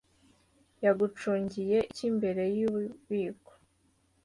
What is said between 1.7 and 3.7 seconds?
iki mbere yububiko